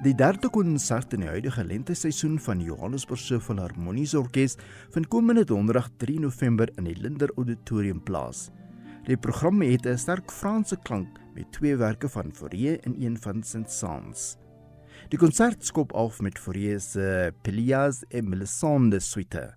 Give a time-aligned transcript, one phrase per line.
[0.00, 4.54] Die derde konsert in die huidige lenteseisoen van die Johannesburgse Filharmoniese Orkees
[4.94, 8.46] vind komende donderdag 3 November in die Linder Auditorium plaas.
[9.04, 13.42] Die program het 'n sterk Franse klank met twee werke van Fauré en een van
[13.42, 14.38] Saint-Saëns.
[15.10, 19.54] Die konsert skop af met Fauré se Pelias et Melisande suite.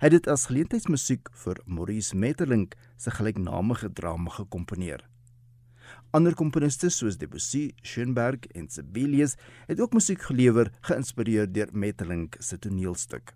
[0.00, 5.09] Hy het dit as geleentheidsmusiek vir Maurice Maeterlinck se gelyknamige drama gekomponeer.
[6.10, 9.36] Ander komponiste soos Debussy, Schoenberg en Sibelius
[9.68, 13.30] het ook musiek gelewer geïnspireer deur Metterlinck se toneelstuk.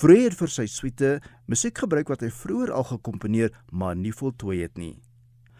[0.00, 1.10] Freud het vir sy suite
[1.44, 4.94] musiek gebruik wat hy vroeër al gekomponeer maar nie voltooi het nie.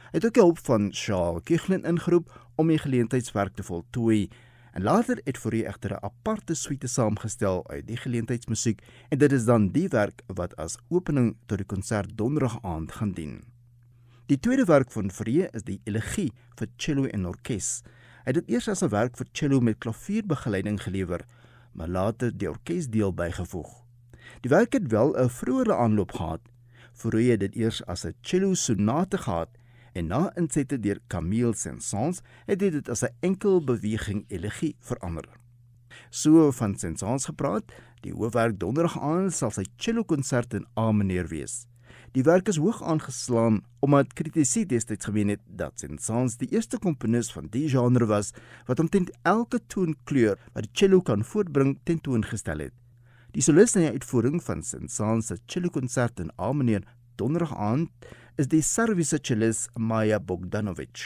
[0.06, 4.30] Hy het ook hulp van Charles Kichlin ingeroep om die geleentheidswerk te voltooi
[4.72, 8.80] en later het Freud egter 'n aparte suite saamgestel uit die geleentheidsmusiek
[9.10, 13.12] en dit is dan die werk wat as opening tot die konsert donderdag aand gaan
[13.12, 13.55] dien.
[14.26, 17.84] Die tweede werk van Vree is die Elegie vir cello en orkes.
[18.24, 21.22] Hy het dit eers as 'n werk vir cello met klavierbegeleiding gelewer,
[21.72, 23.70] maar later die orkesdeel bygevoeg.
[24.42, 26.40] Die werk het wel 'n vroeëre aanloop gehad.
[26.92, 29.50] Vree het dit eers as 'n cello sonate gehad
[29.92, 35.28] en na insette deur Camille Saint-Saëns het hy dit as 'n enkel beweging elegie verander.
[36.10, 41.28] So van Saint-Saëns gepraat, die hoofwerk donderdag aand sal sy cello konsert in A mineur
[41.28, 41.66] wees.
[42.16, 47.32] Die werk is hoog aangeslaan omdat kritici destyds gemeen het dat Saint-Saëns die eerste komponis
[47.32, 48.32] van die genre was
[48.66, 52.74] wat omtrent elke toonkleur wat die cello kan voortbring tentoongestel het.
[53.36, 56.80] Die solis in die uitvoering van Saint-Saëns se cello konsert in Armenië
[57.16, 61.04] donderdag aand is die Servise cellist Maja Bogdanovic.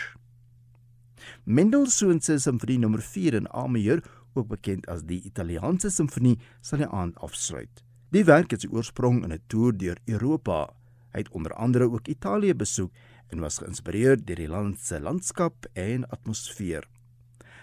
[1.44, 4.02] Mendelssohn se simfonie nommer 4 in A majeur,
[4.34, 7.82] ook bekend as die Italiaanse simfonie, sal die aand afsluit.
[8.10, 10.68] Die werk het sy oorsprong in 'n toer deur Europa
[11.12, 12.92] Hy het onder andere ook Italië besoek
[13.30, 16.86] en was geïnspireer deur die land se landskap en atmosfeer.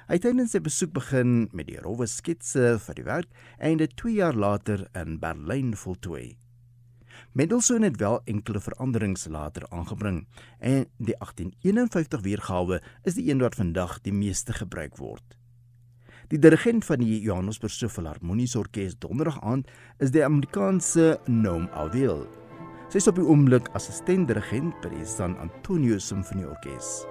[0.07, 3.95] Hy het tydens sy besoek begin met die rowwe sketse vir die werk en dit
[3.99, 6.37] 2 jaar later in Berlyn voltooi.
[7.35, 10.23] Mendelssohn het wel enkele veranderings later aangebring
[10.59, 15.35] en die 1851 weergawe is die een wat vandag die meeste gebruik word.
[16.31, 19.69] Die dirigent van die Johannesburgse Filharmoniese Orkees donderdag aand
[19.99, 22.25] is die Amerikaanse Noam Avil.
[22.87, 27.01] Sy is op die oomblik assistent dirigent by die San Antonio Simfonieorkes.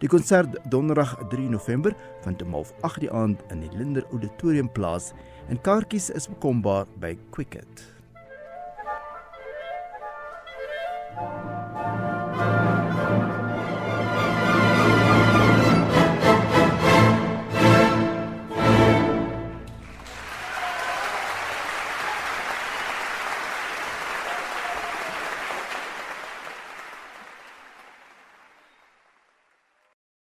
[0.00, 1.92] Die konsert donderdag 3 November
[2.24, 5.12] vind om 8:00 die aand in die Linder Auditorium plaas
[5.48, 7.84] en kaartjies is bekombaar by Quicket.
[11.18, 11.47] thank you